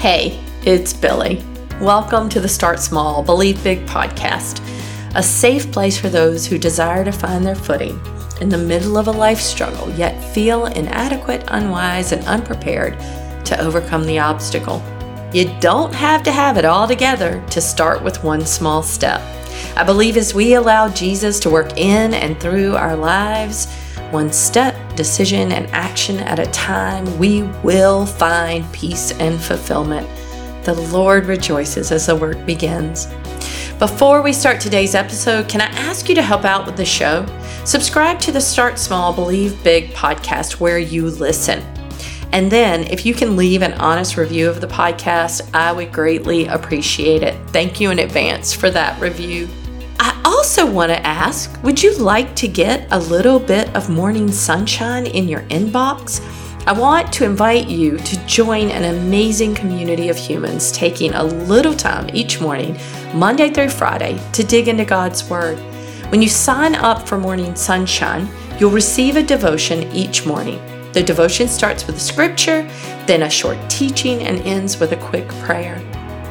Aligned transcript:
Hey, 0.00 0.42
it's 0.62 0.94
Billy. 0.94 1.44
Welcome 1.78 2.30
to 2.30 2.40
the 2.40 2.48
Start 2.48 2.80
Small, 2.80 3.22
Believe 3.22 3.62
Big 3.62 3.84
podcast, 3.84 4.66
a 5.14 5.22
safe 5.22 5.70
place 5.70 5.98
for 5.98 6.08
those 6.08 6.46
who 6.46 6.56
desire 6.56 7.04
to 7.04 7.12
find 7.12 7.44
their 7.44 7.54
footing 7.54 8.00
in 8.40 8.48
the 8.48 8.56
middle 8.56 8.96
of 8.96 9.08
a 9.08 9.10
life 9.10 9.40
struggle, 9.40 9.90
yet 9.90 10.18
feel 10.32 10.64
inadequate, 10.64 11.44
unwise, 11.48 12.12
and 12.12 12.24
unprepared 12.24 12.98
to 13.44 13.60
overcome 13.60 14.06
the 14.06 14.18
obstacle. 14.18 14.82
You 15.34 15.54
don't 15.60 15.94
have 15.94 16.22
to 16.22 16.32
have 16.32 16.56
it 16.56 16.64
all 16.64 16.88
together 16.88 17.44
to 17.50 17.60
start 17.60 18.02
with 18.02 18.24
one 18.24 18.46
small 18.46 18.82
step. 18.82 19.20
I 19.76 19.84
believe 19.84 20.16
as 20.16 20.32
we 20.32 20.54
allow 20.54 20.88
Jesus 20.88 21.38
to 21.40 21.50
work 21.50 21.76
in 21.76 22.14
and 22.14 22.40
through 22.40 22.74
our 22.74 22.96
lives, 22.96 23.66
one 24.12 24.32
step, 24.32 24.74
decision, 24.96 25.52
and 25.52 25.66
action 25.70 26.18
at 26.20 26.38
a 26.38 26.46
time, 26.46 27.18
we 27.18 27.42
will 27.62 28.06
find 28.06 28.70
peace 28.72 29.12
and 29.12 29.40
fulfillment. 29.40 30.08
The 30.64 30.74
Lord 30.92 31.26
rejoices 31.26 31.90
as 31.92 32.06
the 32.06 32.16
work 32.16 32.44
begins. 32.44 33.06
Before 33.78 34.20
we 34.20 34.32
start 34.32 34.60
today's 34.60 34.94
episode, 34.94 35.48
can 35.48 35.62
I 35.62 35.66
ask 35.66 36.08
you 36.08 36.14
to 36.14 36.22
help 36.22 36.44
out 36.44 36.66
with 36.66 36.76
the 36.76 36.84
show? 36.84 37.24
Subscribe 37.64 38.18
to 38.20 38.32
the 38.32 38.40
Start 38.40 38.78
Small, 38.78 39.12
Believe 39.12 39.62
Big 39.64 39.90
podcast 39.90 40.60
where 40.60 40.78
you 40.78 41.06
listen. 41.06 41.62
And 42.32 42.50
then, 42.50 42.84
if 42.84 43.06
you 43.06 43.14
can 43.14 43.36
leave 43.36 43.62
an 43.62 43.72
honest 43.74 44.16
review 44.16 44.48
of 44.48 44.60
the 44.60 44.66
podcast, 44.66 45.48
I 45.54 45.72
would 45.72 45.92
greatly 45.92 46.46
appreciate 46.46 47.22
it. 47.22 47.34
Thank 47.48 47.80
you 47.80 47.90
in 47.90 47.98
advance 47.98 48.52
for 48.52 48.70
that 48.70 49.00
review. 49.00 49.48
I 50.02 50.18
also 50.24 50.64
want 50.64 50.90
to 50.92 51.06
ask 51.06 51.62
would 51.62 51.82
you 51.82 51.94
like 51.98 52.34
to 52.36 52.48
get 52.48 52.88
a 52.90 52.98
little 52.98 53.38
bit 53.38 53.68
of 53.76 53.90
morning 53.90 54.32
sunshine 54.32 55.04
in 55.04 55.28
your 55.28 55.42
inbox? 55.50 56.24
I 56.66 56.72
want 56.72 57.12
to 57.12 57.26
invite 57.26 57.68
you 57.68 57.98
to 57.98 58.26
join 58.26 58.70
an 58.70 58.96
amazing 58.96 59.54
community 59.54 60.08
of 60.08 60.16
humans 60.16 60.72
taking 60.72 61.12
a 61.12 61.22
little 61.22 61.74
time 61.74 62.08
each 62.14 62.40
morning, 62.40 62.78
Monday 63.12 63.50
through 63.50 63.68
Friday, 63.68 64.18
to 64.32 64.42
dig 64.42 64.68
into 64.68 64.86
God's 64.86 65.28
Word. 65.28 65.58
When 66.10 66.22
you 66.22 66.30
sign 66.30 66.76
up 66.76 67.06
for 67.06 67.18
Morning 67.18 67.54
Sonshine, 67.54 68.26
you'll 68.58 68.70
receive 68.70 69.16
a 69.16 69.22
devotion 69.22 69.82
each 69.92 70.24
morning. 70.24 70.60
The 70.94 71.02
devotion 71.02 71.46
starts 71.46 71.86
with 71.86 71.96
a 71.96 72.00
scripture, 72.00 72.62
then 73.04 73.24
a 73.24 73.30
short 73.30 73.58
teaching, 73.68 74.22
and 74.22 74.40
ends 74.46 74.80
with 74.80 74.92
a 74.92 74.96
quick 74.96 75.28
prayer. 75.44 75.78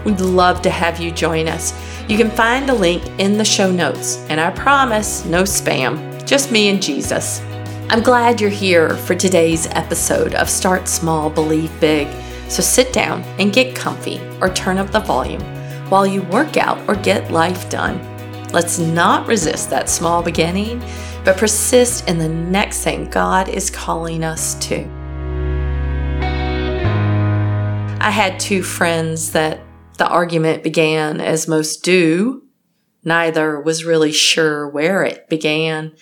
We'd 0.05 0.21
love 0.21 0.61
to 0.61 0.69
have 0.69 0.99
you 0.99 1.11
join 1.11 1.47
us. 1.47 1.73
You 2.07 2.17
can 2.17 2.31
find 2.31 2.67
the 2.67 2.73
link 2.73 3.03
in 3.19 3.37
the 3.37 3.45
show 3.45 3.71
notes, 3.71 4.17
and 4.29 4.39
I 4.39 4.49
promise 4.51 5.25
no 5.25 5.43
spam, 5.43 6.25
just 6.25 6.51
me 6.51 6.69
and 6.69 6.81
Jesus. 6.81 7.41
I'm 7.89 8.01
glad 8.01 8.39
you're 8.39 8.49
here 8.49 8.95
for 8.95 9.15
today's 9.15 9.67
episode 9.67 10.35
of 10.35 10.49
Start 10.49 10.87
Small, 10.87 11.29
Believe 11.29 11.71
Big. 11.79 12.07
So 12.47 12.61
sit 12.61 12.93
down 12.93 13.23
and 13.39 13.53
get 13.53 13.75
comfy 13.75 14.19
or 14.41 14.49
turn 14.49 14.77
up 14.77 14.91
the 14.91 14.99
volume 14.99 15.41
while 15.89 16.07
you 16.07 16.21
work 16.23 16.55
out 16.55 16.77
or 16.87 16.95
get 16.95 17.31
life 17.31 17.69
done. 17.69 17.99
Let's 18.51 18.79
not 18.79 19.27
resist 19.27 19.69
that 19.69 19.89
small 19.89 20.23
beginning, 20.23 20.83
but 21.23 21.37
persist 21.37 22.07
in 22.07 22.17
the 22.17 22.29
next 22.29 22.83
thing 22.83 23.09
God 23.09 23.49
is 23.49 23.69
calling 23.69 24.23
us 24.23 24.55
to. 24.67 24.83
I 28.01 28.11
had 28.11 28.39
two 28.39 28.63
friends 28.63 29.31
that 29.33 29.59
the 29.99 30.07
argument 30.07 30.63
began 30.63 31.21
as 31.21 31.47
most 31.47 31.83
do. 31.83 32.43
Neither 33.03 33.61
was 33.61 33.85
really 33.85 34.11
sure 34.11 34.67
where 34.67 35.03
it 35.03 35.29
began. 35.29 35.93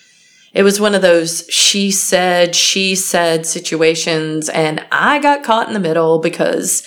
It 0.54 0.64
was 0.64 0.80
one 0.80 0.96
of 0.96 1.02
those 1.02 1.46
she 1.50 1.92
said, 1.92 2.56
she 2.56 2.96
said 2.96 3.46
situations, 3.46 4.50
and 4.50 4.86
I 4.92 5.20
got 5.20 5.44
caught 5.44 5.68
in 5.68 5.74
the 5.74 5.80
middle 5.80 6.20
because 6.20 6.84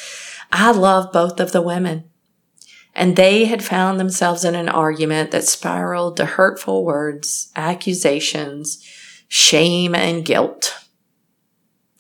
I 0.51 0.71
love 0.73 1.13
both 1.13 1.39
of 1.39 1.53
the 1.53 1.63
women. 1.63 2.05
And 2.95 3.17
they 3.17 3.45
had 3.45 3.63
found 3.63 4.01
themselves 4.01 4.45
in 4.45 4.55
an 4.55 4.69
argument 4.69 5.31
that 5.31 5.45
spiraled 5.45 6.17
to 6.17 6.25
hurtful 6.25 6.85
words, 6.85 7.53
accusations, 7.55 8.85
shame, 9.29 9.95
and 9.95 10.25
guilt. 10.25 10.77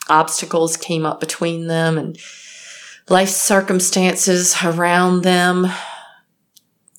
Obstacles 0.08 0.76
came 0.76 1.06
up 1.06 1.20
between 1.20 1.68
them 1.68 1.96
and 1.96 2.18
life 3.10 3.28
circumstances 3.28 4.54
around 4.64 5.22
them, 5.22 5.66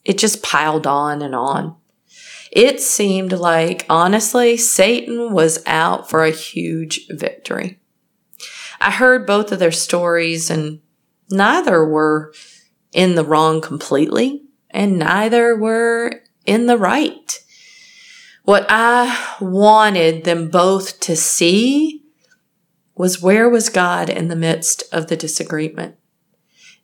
it 0.03 0.17
just 0.17 0.43
piled 0.43 0.85
on 0.85 1.21
and 1.21 1.33
on. 1.33 1.75
It 2.51 2.81
seemed 2.81 3.31
like, 3.31 3.85
honestly, 3.89 4.57
Satan 4.57 5.31
was 5.31 5.63
out 5.65 6.09
for 6.09 6.25
a 6.25 6.31
huge 6.31 7.07
victory. 7.09 7.79
I 8.81 8.91
heard 8.91 9.25
both 9.25 9.53
of 9.53 9.59
their 9.59 9.71
stories, 9.71 10.49
and 10.49 10.81
neither 11.29 11.85
were 11.85 12.33
in 12.91 13.15
the 13.15 13.23
wrong 13.23 13.61
completely, 13.61 14.43
and 14.69 14.99
neither 14.99 15.55
were 15.55 16.23
in 16.45 16.65
the 16.65 16.77
right. 16.77 17.39
What 18.43 18.65
I 18.67 19.37
wanted 19.39 20.25
them 20.25 20.49
both 20.49 20.99
to 21.01 21.15
see 21.15 22.03
was 22.95 23.21
where 23.21 23.47
was 23.47 23.69
God 23.69 24.09
in 24.09 24.27
the 24.27 24.35
midst 24.35 24.83
of 24.91 25.07
the 25.07 25.15
disagreement? 25.15 25.95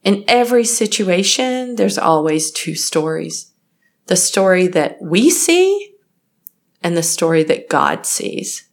In 0.04 0.24
every 0.28 0.64
situation, 0.64 1.76
there's 1.76 1.98
always 1.98 2.52
two 2.52 2.76
stories. 2.76 3.54
The 4.06 4.16
story 4.16 4.68
that 4.68 5.02
we 5.02 5.30
see 5.30 5.96
and 6.82 6.96
the 6.96 7.04
story 7.04 7.44
that 7.44 7.70
God 7.70 8.06
sees. 8.06 8.70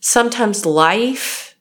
Sometimes 0.00 0.66
life 0.66 1.56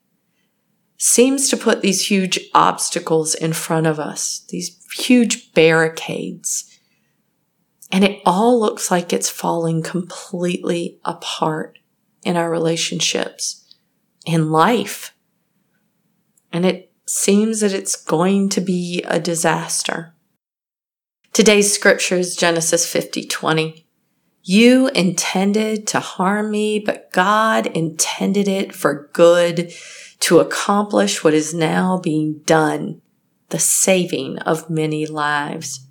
seems 0.98 1.50
to 1.50 1.58
put 1.58 1.82
these 1.82 2.10
huge 2.10 2.40
obstacles 2.54 3.36
in 3.36 3.54
front 3.54 3.88
of 3.88 4.00
us, 4.00 4.46
these 4.50 4.80
huge 4.98 5.54
barricades. 5.54 6.80
And 7.92 8.04
it 8.04 8.22
all 8.26 8.60
looks 8.60 8.90
like 8.92 9.14
it's 9.14 9.30
falling 9.30 9.84
completely 9.84 11.00
apart 11.06 11.80
in 12.24 12.36
our 12.36 12.50
relationships, 12.50 13.76
in 14.26 14.52
life. 14.52 15.16
And 16.52 16.66
it 16.66 16.85
seems 17.08 17.60
that 17.60 17.74
it's 17.74 17.96
going 17.96 18.50
to 18.50 18.62
be 18.62 19.04
a 19.08 19.20
disaster. 19.20 20.14
Today's 21.34 21.74
scripture 21.74 22.16
is 22.16 22.36
Genesis 22.36 22.90
50 22.92 23.26
20. 23.26 23.86
You 24.44 24.90
intended 24.90 25.88
to 25.88 26.00
harm 26.00 26.52
me, 26.52 26.80
but 26.80 27.12
God 27.12 27.66
intended 27.68 28.48
it 28.48 28.76
for 28.76 29.10
good 29.14 29.74
to 30.22 30.40
accomplish 30.40 31.24
what 31.24 31.34
is 31.34 31.54
now 31.54 31.98
being 31.98 32.42
done, 32.46 33.02
the 33.50 33.60
saving 33.60 34.38
of 34.40 34.70
many 34.70 35.06
lives. 35.06 35.88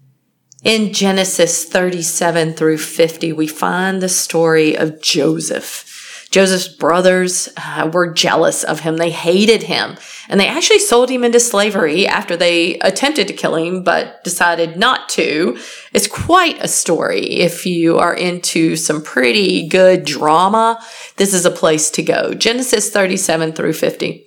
In 0.63 0.93
Genesis 0.95 1.65
37 1.65 2.55
through 2.55 2.79
50, 2.79 3.33
we 3.33 3.47
find 3.47 4.01
the 4.01 4.09
story 4.09 4.77
of 4.77 5.03
Joseph. 5.03 5.94
Joseph's 6.35 6.67
brothers 6.67 7.49
uh, 7.57 7.89
were 7.93 8.13
jealous 8.13 8.65
of 8.65 8.81
him. 8.81 8.97
They 8.97 9.13
hated 9.13 9.63
him. 9.63 9.97
And 10.29 10.41
they 10.41 10.49
actually 10.49 10.81
sold 10.81 11.09
him 11.09 11.23
into 11.23 11.39
slavery 11.39 12.09
after 12.09 12.37
they 12.37 12.77
attempted 12.81 13.29
to 13.29 13.35
kill 13.35 13.55
him, 13.55 13.85
but 13.85 14.25
decided 14.25 14.77
not 14.77 15.09
to. 15.11 15.57
It's 15.93 16.09
quite 16.09 16.61
a 16.61 16.67
story. 16.67 17.21
If 17.21 17.67
you 17.67 17.99
are 17.99 18.17
into 18.17 18.75
some 18.75 19.01
pretty 19.01 19.69
good 19.69 20.05
drama, 20.05 20.85
this 21.19 21.35
is 21.35 21.47
a 21.47 21.53
place 21.53 21.89
to 21.93 22.03
go. 22.03 22.35
Genesis 22.35 22.91
37 22.91 23.53
through 23.53 23.75
50. 23.75 24.27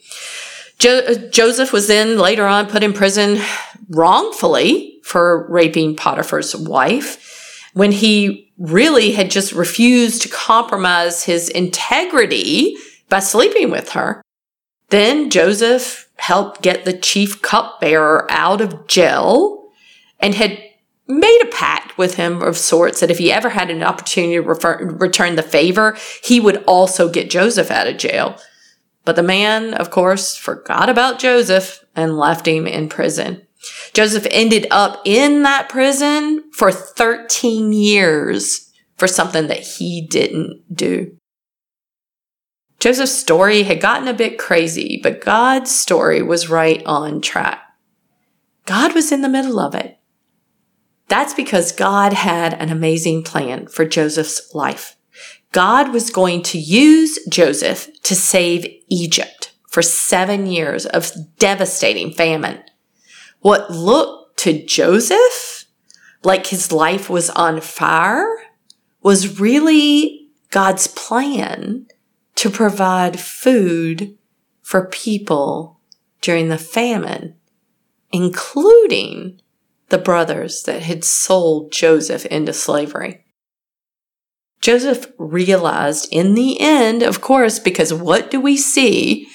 Jo- 0.79 0.99
uh, 1.09 1.15
Joseph 1.29 1.73
was 1.73 1.89
then 1.89 2.17
later 2.17 2.47
on 2.47 2.67
put 2.67 2.83
in 2.83 2.93
prison 2.93 3.41
wrongfully 3.89 5.01
for 5.03 5.45
raping 5.51 5.97
Potiphar's 5.97 6.55
wife 6.55 7.36
when 7.77 7.91
he 7.91 8.51
really 8.57 9.11
had 9.11 9.29
just 9.29 9.53
refused 9.53 10.23
to 10.23 10.29
compromise 10.29 11.23
his 11.23 11.47
integrity 11.47 12.75
by 13.07 13.19
sleeping 13.19 13.69
with 13.69 13.91
her. 13.91 14.23
Then 14.89 15.29
Joseph 15.29 16.09
helped 16.15 16.63
get 16.63 16.85
the 16.85 16.97
chief 16.97 17.43
cupbearer 17.43 18.25
out 18.31 18.61
of 18.61 18.87
jail 18.87 19.69
and 20.19 20.33
had 20.33 20.57
made 21.07 21.39
a 21.43 21.51
pact 21.51 21.99
with 21.99 22.15
him 22.15 22.41
of 22.41 22.57
sorts 22.57 22.99
that 22.99 23.11
if 23.11 23.19
he 23.19 23.31
ever 23.31 23.49
had 23.49 23.69
an 23.69 23.83
opportunity 23.83 24.33
to 24.33 24.41
refer, 24.41 24.83
return 24.83 25.35
the 25.35 25.43
favor, 25.43 25.95
he 26.23 26.39
would 26.39 26.63
also 26.65 27.09
get 27.09 27.29
Joseph 27.29 27.69
out 27.69 27.85
of 27.85 27.97
jail. 27.97 28.39
But 29.05 29.15
the 29.15 29.23
man, 29.23 29.75
of 29.75 29.91
course, 29.91 30.35
forgot 30.35 30.89
about 30.89 31.19
Joseph 31.19 31.85
and 31.95 32.17
left 32.17 32.47
him 32.47 32.65
in 32.65 32.89
prison. 32.89 33.46
Joseph 33.93 34.27
ended 34.31 34.67
up 34.71 35.01
in 35.05 35.43
that 35.43 35.69
prison 35.69 36.51
for 36.51 36.71
13 36.71 37.73
years 37.73 38.71
for 38.95 39.07
something 39.07 39.47
that 39.47 39.59
he 39.59 40.05
didn't 40.07 40.63
do. 40.73 41.15
Joseph's 42.79 43.13
story 43.13 43.63
had 43.63 43.81
gotten 43.81 44.07
a 44.07 44.13
bit 44.13 44.37
crazy, 44.37 44.99
but 45.01 45.21
God's 45.21 45.75
story 45.75 46.21
was 46.21 46.49
right 46.49 46.83
on 46.85 47.21
track. 47.21 47.61
God 48.65 48.93
was 48.93 49.11
in 49.11 49.21
the 49.21 49.29
middle 49.29 49.59
of 49.59 49.73
it. 49.73 49.97
That's 51.07 51.33
because 51.33 51.71
God 51.71 52.13
had 52.13 52.53
an 52.53 52.69
amazing 52.69 53.23
plan 53.23 53.67
for 53.67 53.85
Joseph's 53.85 54.53
life. 54.53 54.97
God 55.51 55.93
was 55.93 56.09
going 56.09 56.43
to 56.43 56.59
use 56.59 57.17
Joseph 57.29 57.89
to 58.03 58.13
save 58.13 58.67
Egypt 58.89 59.53
for 59.69 59.81
seven 59.81 60.45
years 60.45 60.85
of 60.85 61.11
devastating 61.39 62.11
famine. 62.11 62.61
What 63.39 63.71
looked 63.71 64.39
to 64.39 64.65
Joseph 64.65 65.65
like 66.23 66.47
his 66.47 66.71
life 66.71 67.09
was 67.09 67.29
on 67.29 67.61
fire 67.61 68.27
was 69.01 69.39
really 69.39 70.29
God's 70.51 70.87
plan 70.87 71.87
to 72.35 72.49
provide 72.49 73.19
food 73.19 74.17
for 74.61 74.85
people 74.87 75.79
during 76.21 76.49
the 76.49 76.57
famine, 76.57 77.35
including 78.11 79.41
the 79.89 79.97
brothers 79.97 80.63
that 80.63 80.81
had 80.81 81.03
sold 81.03 81.71
Joseph 81.71 82.25
into 82.25 82.53
slavery. 82.53 83.23
Joseph 84.59 85.07
realized 85.17 86.09
in 86.11 86.33
the 86.33 86.59
end, 86.59 87.03
of 87.03 87.21
course, 87.21 87.59
because 87.59 87.93
what 87.93 88.29
do 88.29 88.41
we 88.41 88.57
see 88.57 89.27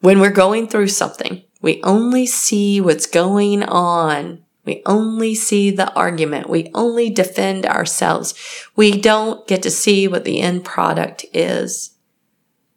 when 0.00 0.20
we're 0.20 0.30
going 0.30 0.68
through 0.68 0.88
something? 0.88 1.42
We 1.66 1.82
only 1.82 2.26
see 2.26 2.80
what's 2.80 3.06
going 3.06 3.64
on. 3.64 4.44
We 4.64 4.82
only 4.86 5.34
see 5.34 5.72
the 5.72 5.92
argument. 5.94 6.48
We 6.48 6.70
only 6.74 7.10
defend 7.10 7.66
ourselves. 7.66 8.34
We 8.76 8.92
don't 8.92 9.44
get 9.48 9.64
to 9.64 9.70
see 9.72 10.06
what 10.06 10.22
the 10.22 10.40
end 10.40 10.64
product 10.64 11.26
is. 11.32 11.96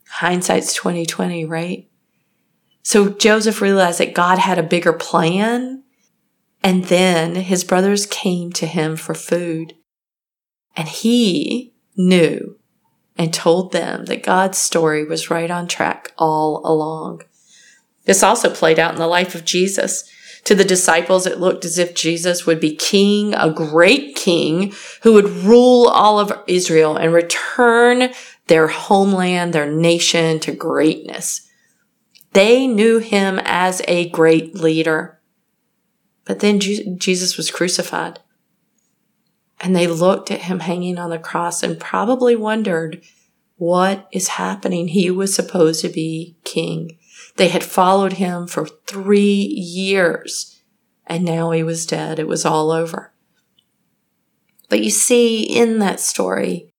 Hindsight's 0.07 0.73
2020, 0.73 1.45
right? 1.45 1.87
So 2.81 3.09
Joseph 3.09 3.61
realized 3.61 3.99
that 3.99 4.15
God 4.15 4.39
had 4.39 4.57
a 4.57 4.63
bigger 4.63 4.93
plan. 4.93 5.83
And 6.63 6.85
then 6.85 7.35
his 7.35 7.63
brothers 7.63 8.07
came 8.07 8.51
to 8.53 8.65
him 8.65 8.95
for 8.95 9.13
food. 9.13 9.75
And 10.75 10.87
he 10.87 11.75
knew 11.95 12.57
and 13.19 13.31
told 13.31 13.71
them 13.71 14.05
that 14.05 14.23
God's 14.23 14.57
story 14.57 15.05
was 15.05 15.29
right 15.29 15.51
on 15.51 15.67
track 15.67 16.11
all 16.17 16.63
along. 16.65 17.21
This 18.09 18.23
also 18.23 18.49
played 18.49 18.79
out 18.79 18.93
in 18.93 18.99
the 18.99 19.05
life 19.05 19.35
of 19.35 19.45
Jesus. 19.45 20.09
To 20.45 20.55
the 20.55 20.65
disciples, 20.65 21.27
it 21.27 21.39
looked 21.39 21.63
as 21.63 21.77
if 21.77 21.93
Jesus 21.93 22.43
would 22.43 22.59
be 22.59 22.75
king, 22.75 23.35
a 23.35 23.51
great 23.51 24.15
king 24.15 24.73
who 25.03 25.13
would 25.13 25.29
rule 25.29 25.87
all 25.87 26.19
of 26.19 26.33
Israel 26.47 26.97
and 26.97 27.13
return 27.13 28.09
their 28.47 28.67
homeland, 28.67 29.53
their 29.53 29.71
nation 29.71 30.39
to 30.39 30.51
greatness. 30.51 31.47
They 32.33 32.65
knew 32.65 32.97
him 32.97 33.39
as 33.43 33.83
a 33.87 34.09
great 34.09 34.55
leader. 34.55 35.19
But 36.25 36.39
then 36.39 36.59
Jesus 36.59 37.37
was 37.37 37.51
crucified. 37.51 38.21
And 39.61 39.75
they 39.75 39.85
looked 39.85 40.31
at 40.31 40.41
him 40.41 40.61
hanging 40.61 40.97
on 40.97 41.11
the 41.11 41.19
cross 41.19 41.61
and 41.61 41.79
probably 41.79 42.35
wondered, 42.35 43.03
what 43.57 44.07
is 44.11 44.29
happening? 44.29 44.87
He 44.87 45.11
was 45.11 45.35
supposed 45.35 45.81
to 45.81 45.89
be 45.89 46.37
king. 46.43 46.97
They 47.35 47.49
had 47.49 47.63
followed 47.63 48.13
him 48.13 48.47
for 48.47 48.65
three 48.65 49.43
years 49.43 50.59
and 51.09 51.25
now 51.25 51.51
he 51.51 51.63
was 51.63 51.85
dead. 51.87 52.19
It 52.19 52.27
was 52.27 52.45
all 52.45 52.71
over. 52.71 53.11
But 54.69 54.83
you 54.83 54.91
see, 54.91 55.41
in 55.41 55.79
that 55.79 55.99
story, 55.99 56.71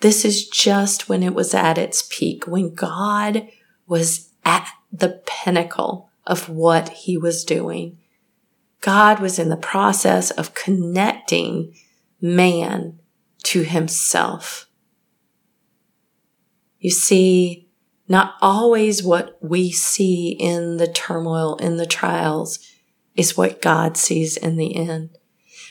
this 0.00 0.24
is 0.24 0.48
just 0.48 1.08
when 1.08 1.22
it 1.22 1.34
was 1.34 1.54
at 1.54 1.76
its 1.76 2.08
peak, 2.10 2.46
when 2.46 2.74
God 2.74 3.46
was 3.86 4.30
at 4.44 4.66
the 4.90 5.22
pinnacle 5.26 6.10
of 6.26 6.48
what 6.48 6.88
he 6.88 7.18
was 7.18 7.44
doing. 7.44 7.98
God 8.80 9.20
was 9.20 9.38
in 9.38 9.50
the 9.50 9.56
process 9.56 10.30
of 10.30 10.54
connecting 10.54 11.74
man 12.20 12.98
to 13.44 13.62
himself. 13.62 14.66
You 16.78 16.90
see, 16.90 17.63
not 18.08 18.34
always 18.42 19.02
what 19.02 19.38
we 19.40 19.72
see 19.72 20.30
in 20.30 20.76
the 20.76 20.86
turmoil, 20.86 21.56
in 21.56 21.76
the 21.76 21.86
trials, 21.86 22.58
is 23.14 23.36
what 23.36 23.62
God 23.62 23.96
sees 23.96 24.36
in 24.36 24.56
the 24.56 24.76
end. 24.76 25.10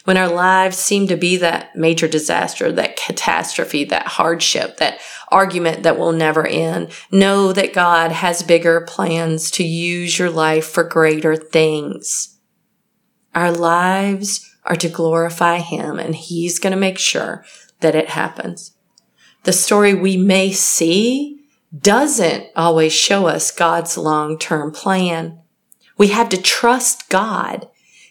When 0.06 0.18
our 0.18 0.28
lives 0.28 0.78
seem 0.78 1.08
to 1.08 1.16
be 1.16 1.38
that 1.38 1.76
major 1.76 2.08
disaster, 2.08 2.72
that 2.74 2.98
catastrophe, 2.98 3.86
that 3.86 4.08
hardship, 4.08 4.78
that 4.78 5.00
argument 5.30 5.84
that 5.84 5.98
will 5.98 6.12
never 6.12 6.46
end, 6.46 6.92
know 7.10 7.54
that 7.54 7.74
God 7.74 8.12
has 8.12 8.44
bigger 8.44 8.82
plans 8.82 9.50
to 9.52 9.64
use 9.64 10.20
your 10.20 10.30
life 10.30 10.66
for 10.66 10.84
greater 10.84 11.38
things. 11.38 12.38
Our 13.34 13.52
lives 13.52 14.50
are 14.66 14.76
to 14.76 14.90
glorify 14.90 15.60
Him, 15.60 16.00
and 16.00 16.16
He's 16.16 16.60
going 16.60 16.72
to 16.72 16.80
make 16.80 17.00
sure 17.00 17.46
that 17.80 17.96
it 17.96 18.10
happens. 18.10 18.76
The 19.44 19.54
story 19.54 19.94
we 19.94 20.18
may 20.18 20.52
see 20.52 21.43
doesn't 21.78 22.48
always 22.56 22.94
show 22.94 23.28
us 23.28 23.52
God's 23.52 23.98
long 23.98 24.38
term 24.38 24.72
plan. 24.72 25.40
We 25.98 26.08
have 26.10 26.30
to 26.30 26.42
trust 26.42 27.10
God, 27.10 27.68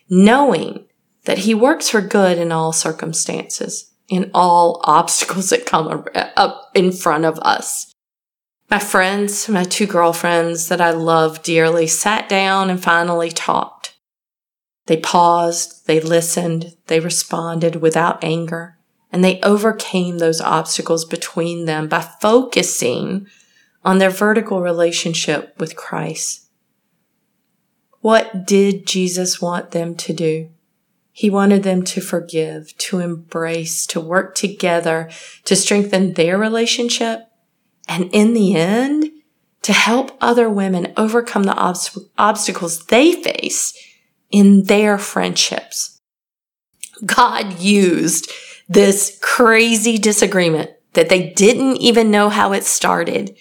knowing 0.09 0.87
that 1.25 1.39
He 1.39 1.55
works 1.55 1.89
for 1.89 2.01
good 2.01 2.39
in 2.39 2.51
all 2.53 2.73
circumstances, 2.73 3.93
in 4.09 4.31
all 4.35 4.81
obstacles 4.85 5.51
that 5.51 5.67
come 5.67 6.05
up 6.37 6.71
in 6.75 6.93
front 6.93 7.25
of 7.25 7.39
us. 7.41 7.93
My 8.71 8.79
friends, 8.79 9.49
my 9.49 9.65
two 9.65 9.87
girlfriends 9.87 10.69
that 10.69 10.81
I 10.81 10.93
love 10.93 11.43
dearly, 11.43 11.87
sat 11.87 12.29
down 12.29 12.71
and 12.71 12.83
finally 12.83 13.31
talked. 13.31 13.95
They 14.87 14.97
paused, 14.97 15.87
they 15.87 16.01
listened, 16.01 16.75
they 16.87 16.99
responded 16.99 17.77
without 17.77 18.25
anger, 18.25 18.79
and 19.13 19.23
they 19.23 19.41
overcame 19.43 20.19
those 20.19 20.41
obstacles 20.41 21.05
between 21.05 21.67
them 21.67 21.87
by 21.87 22.01
focusing 22.01 23.27
on 23.85 23.99
their 23.99 24.11
vertical 24.11 24.61
relationship 24.63 25.55
with 25.59 25.77
Christ. 25.77 26.49
What 28.01 28.47
did 28.47 28.87
Jesus 28.87 29.41
want 29.41 29.71
them 29.71 29.95
to 29.97 30.13
do? 30.13 30.51
He 31.13 31.29
wanted 31.29 31.63
them 31.63 31.85
to 31.85 32.01
forgive, 32.01 32.77
to 32.79 32.99
embrace, 32.99 33.87
to 33.87 34.01
work 34.01 34.35
together, 34.35 35.11
to 35.45 35.55
strengthen 35.55 36.15
their 36.15 36.39
relationship, 36.39 37.21
and 37.87 38.09
in 38.13 38.33
the 38.33 38.57
end, 38.57 39.11
to 39.63 39.73
help 39.73 40.17
other 40.21 40.49
women 40.49 40.93
overcome 40.97 41.45
the 41.45 41.57
ob- 41.57 41.77
obstacles 42.19 42.87
they 42.87 43.13
face 43.13 43.77
in 44.31 44.65
their 44.65 44.99
friendships. 44.99 46.01
God 47.05 47.61
used 47.61 48.31
this 48.69 49.19
crazy 49.23 49.99
disagreement 49.99 50.71
that 50.95 51.09
they 51.09 51.31
didn't 51.31 51.77
even 51.77 52.11
know 52.11 52.29
how 52.31 52.53
it 52.53 52.65
started 52.65 53.37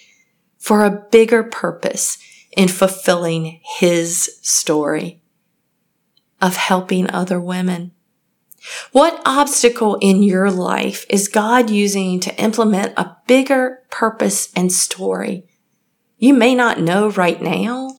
for 0.62 0.84
a 0.84 1.06
bigger 1.10 1.42
purpose 1.42 2.18
in 2.56 2.68
fulfilling 2.68 3.60
his 3.64 4.38
story 4.42 5.20
of 6.40 6.54
helping 6.54 7.10
other 7.10 7.40
women. 7.40 7.90
What 8.92 9.20
obstacle 9.26 9.96
in 9.96 10.22
your 10.22 10.52
life 10.52 11.04
is 11.10 11.26
God 11.26 11.68
using 11.68 12.20
to 12.20 12.40
implement 12.40 12.94
a 12.96 13.16
bigger 13.26 13.82
purpose 13.90 14.52
and 14.54 14.70
story? 14.70 15.48
You 16.18 16.32
may 16.32 16.54
not 16.54 16.80
know 16.80 17.10
right 17.10 17.42
now, 17.42 17.96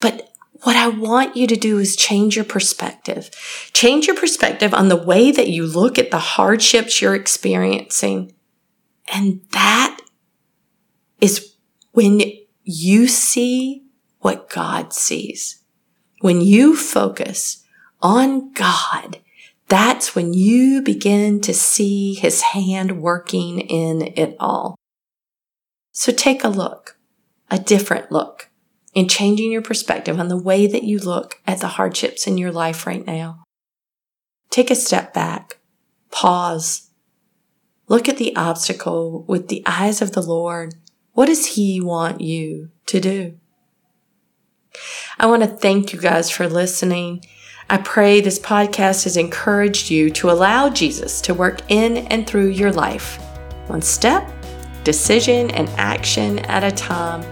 but 0.00 0.30
what 0.62 0.74
I 0.74 0.88
want 0.88 1.36
you 1.36 1.46
to 1.46 1.56
do 1.56 1.78
is 1.78 1.94
change 1.94 2.34
your 2.34 2.44
perspective. 2.44 3.30
Change 3.72 4.08
your 4.08 4.16
perspective 4.16 4.74
on 4.74 4.88
the 4.88 4.96
way 4.96 5.30
that 5.30 5.48
you 5.48 5.64
look 5.64 5.96
at 5.96 6.10
the 6.10 6.18
hardships 6.18 7.00
you're 7.00 7.14
experiencing. 7.14 8.34
And 9.06 9.42
that 9.52 10.00
is 11.20 11.50
when 11.92 12.20
you 12.64 13.06
see 13.08 13.84
what 14.20 14.48
God 14.50 14.92
sees. 14.92 15.62
When 16.20 16.40
you 16.40 16.76
focus 16.76 17.64
on 18.02 18.52
God, 18.52 19.18
that's 19.68 20.14
when 20.14 20.34
you 20.34 20.82
begin 20.82 21.40
to 21.42 21.54
see 21.54 22.14
his 22.14 22.42
hand 22.42 23.00
working 23.00 23.60
in 23.60 24.12
it 24.16 24.36
all. 24.38 24.76
So 25.92 26.12
take 26.12 26.44
a 26.44 26.48
look, 26.48 26.96
a 27.50 27.58
different 27.58 28.12
look 28.12 28.50
in 28.94 29.08
changing 29.08 29.52
your 29.52 29.62
perspective 29.62 30.18
on 30.18 30.28
the 30.28 30.36
way 30.36 30.66
that 30.66 30.84
you 30.84 30.98
look 30.98 31.40
at 31.46 31.60
the 31.60 31.68
hardships 31.68 32.26
in 32.26 32.38
your 32.38 32.52
life 32.52 32.86
right 32.86 33.06
now. 33.06 33.44
Take 34.50 34.70
a 34.70 34.74
step 34.74 35.14
back, 35.14 35.58
pause, 36.10 36.90
look 37.86 38.08
at 38.08 38.16
the 38.16 38.34
obstacle 38.34 39.24
with 39.28 39.48
the 39.48 39.62
eyes 39.66 40.02
of 40.02 40.12
the 40.12 40.22
Lord. 40.22 40.74
What 41.12 41.26
does 41.26 41.46
He 41.46 41.80
want 41.80 42.20
you 42.20 42.70
to 42.86 43.00
do? 43.00 43.38
I 45.18 45.26
want 45.26 45.42
to 45.42 45.48
thank 45.48 45.92
you 45.92 46.00
guys 46.00 46.30
for 46.30 46.48
listening. 46.48 47.24
I 47.68 47.78
pray 47.78 48.20
this 48.20 48.38
podcast 48.38 49.04
has 49.04 49.16
encouraged 49.16 49.90
you 49.90 50.10
to 50.10 50.30
allow 50.30 50.70
Jesus 50.70 51.20
to 51.22 51.34
work 51.34 51.60
in 51.68 51.98
and 52.08 52.26
through 52.26 52.48
your 52.48 52.72
life, 52.72 53.20
one 53.66 53.82
step, 53.82 54.28
decision, 54.82 55.50
and 55.50 55.68
action 55.70 56.40
at 56.40 56.64
a 56.64 56.74
time 56.74 57.22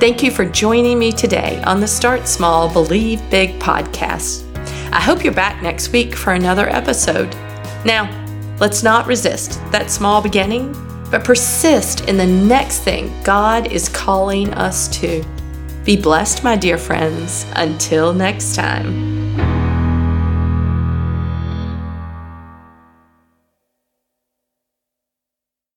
Thank 0.00 0.22
you 0.22 0.30
for 0.30 0.44
joining 0.44 0.98
me 0.98 1.10
today 1.12 1.60
on 1.64 1.80
the 1.80 1.88
Start 1.88 2.28
Small, 2.28 2.72
Believe 2.72 3.20
Big 3.30 3.58
podcast. 3.58 4.44
I 4.92 5.00
hope 5.00 5.24
you're 5.24 5.32
back 5.32 5.60
next 5.62 5.92
week 5.92 6.14
for 6.14 6.34
another 6.34 6.68
episode. 6.68 7.34
Now, 7.84 8.08
let's 8.60 8.82
not 8.82 9.06
resist 9.06 9.60
that 9.72 9.90
small 9.90 10.22
beginning, 10.22 10.72
but 11.10 11.24
persist 11.24 12.08
in 12.08 12.16
the 12.16 12.26
next 12.26 12.80
thing 12.80 13.12
God 13.22 13.72
is 13.72 13.88
calling 13.88 14.52
us 14.54 14.88
to 15.00 15.24
Be 15.84 15.96
blessed, 15.96 16.44
my 16.44 16.54
dear 16.54 16.76
friends. 16.76 17.46
Until 17.56 18.12
next 18.12 18.54
time. 18.54 19.17